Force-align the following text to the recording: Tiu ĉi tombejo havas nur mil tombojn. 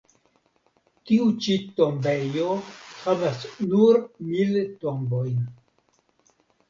Tiu 1.09 1.27
ĉi 1.47 1.57
tombejo 1.81 2.47
havas 3.03 3.45
nur 3.75 4.01
mil 4.31 4.59
tombojn. 4.85 5.49